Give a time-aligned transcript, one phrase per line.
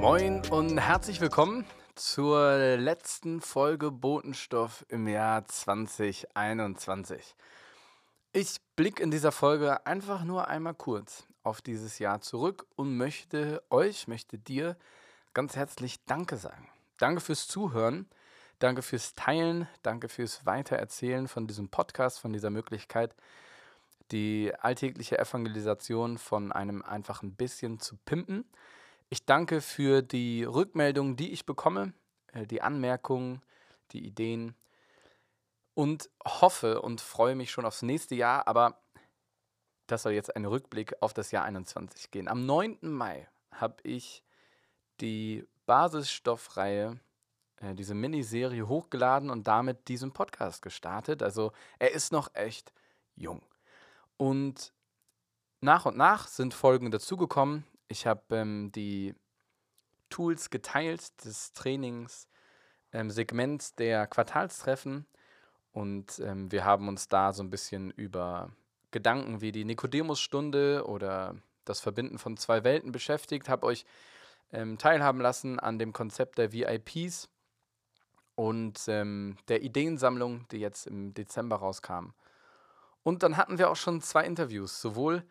[0.00, 1.64] Moin und herzlich willkommen
[1.96, 7.34] zur letzten Folge Botenstoff im Jahr 2021.
[8.32, 13.60] Ich blicke in dieser Folge einfach nur einmal kurz auf dieses Jahr zurück und möchte
[13.70, 14.76] euch, möchte dir
[15.34, 16.68] ganz herzlich Danke sagen.
[16.98, 18.06] Danke fürs Zuhören,
[18.60, 23.16] danke fürs Teilen, danke fürs Weitererzählen von diesem Podcast, von dieser Möglichkeit,
[24.12, 28.44] die alltägliche Evangelisation von einem einfach ein bisschen zu pimpen.
[29.10, 31.94] Ich danke für die Rückmeldungen, die ich bekomme,
[32.32, 33.42] äh, die Anmerkungen,
[33.92, 34.54] die Ideen
[35.74, 38.82] und hoffe und freue mich schon aufs nächste Jahr, aber
[39.86, 42.28] das soll jetzt ein Rückblick auf das Jahr 21 gehen.
[42.28, 42.78] Am 9.
[42.82, 44.22] Mai habe ich
[45.00, 47.00] die Basisstoffreihe,
[47.56, 51.22] äh, diese Miniserie hochgeladen und damit diesen Podcast gestartet.
[51.22, 52.72] Also er ist noch echt
[53.14, 53.40] jung.
[54.18, 54.74] Und
[55.60, 57.64] nach und nach sind Folgen dazugekommen.
[57.88, 59.14] Ich habe ähm, die
[60.10, 62.28] Tools geteilt des Trainings,
[62.92, 63.10] ähm,
[63.78, 65.06] der Quartalstreffen
[65.72, 68.50] und ähm, wir haben uns da so ein bisschen über
[68.90, 73.84] Gedanken wie die Nikodemus-Stunde oder das Verbinden von zwei Welten beschäftigt, habe euch
[74.52, 77.28] ähm, teilhaben lassen an dem Konzept der VIPs
[78.34, 82.10] und ähm, der Ideensammlung, die jetzt im Dezember rauskam.
[83.02, 85.24] Und dann hatten wir auch schon zwei Interviews, sowohl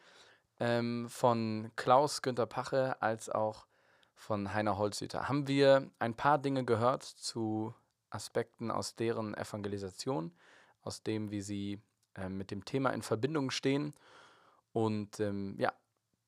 [0.60, 3.68] ähm, von Klaus Günther Pache als auch
[4.16, 5.30] von Heiner Holzhüter.
[5.30, 7.74] Haben wir ein paar Dinge gehört zu
[8.10, 10.34] Aspekten aus deren Evangelisation,
[10.82, 11.82] aus dem, wie sie
[12.16, 13.94] äh, mit dem Thema in Verbindung stehen.
[14.74, 15.74] Und ähm, ja,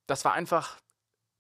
[0.07, 0.80] das war einfach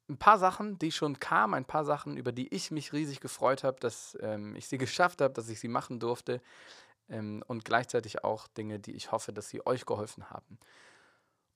[0.09, 3.63] ein paar Sachen, die schon kamen, ein paar Sachen, über die ich mich riesig gefreut
[3.63, 6.41] habe, dass ähm, ich sie geschafft habe, dass ich sie machen durfte
[7.09, 10.59] ähm, und gleichzeitig auch Dinge, die ich hoffe, dass sie euch geholfen haben.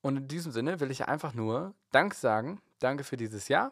[0.03, 2.61] Und in diesem Sinne will ich einfach nur Dank sagen.
[2.79, 3.71] Danke für dieses Jahr.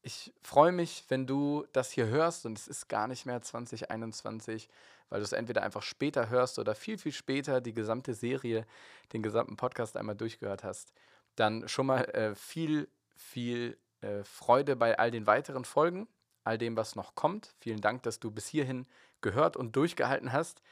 [0.00, 4.70] Ich freue mich, wenn du das hier hörst und es ist gar nicht mehr 2021,
[5.10, 8.64] weil du es entweder einfach später hörst oder viel, viel später die gesamte Serie,
[9.12, 10.94] den gesamten Podcast einmal durchgehört hast.
[11.34, 16.08] Dann schon mal äh, viel, viel äh, Freude bei all den weiteren Folgen,
[16.42, 17.54] all dem, was noch kommt.
[17.60, 18.86] Vielen Dank, dass du bis hierhin
[19.20, 20.62] gehört und durchgehalten hast.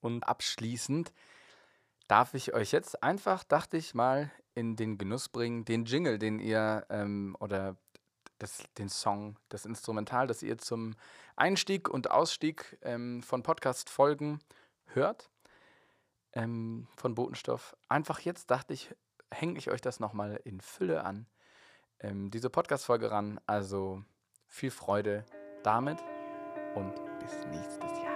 [0.00, 1.12] Und abschließend
[2.08, 6.40] darf ich euch jetzt einfach, dachte ich mal, in den Genuss bringen, den Jingle, den
[6.40, 7.76] ihr ähm, oder
[8.38, 10.94] das, den Song, das Instrumental, das ihr zum
[11.36, 14.40] Einstieg und Ausstieg ähm, von Podcast-Folgen
[14.86, 15.30] hört,
[16.32, 17.76] ähm, von Botenstoff.
[17.88, 18.94] Einfach jetzt dachte ich,
[19.30, 21.26] hänge ich euch das nochmal in Fülle an,
[22.00, 23.40] ähm, diese Podcast-Folge ran.
[23.46, 24.02] Also
[24.46, 25.24] viel Freude
[25.62, 25.98] damit
[26.74, 28.07] und bis nächstes Jahr.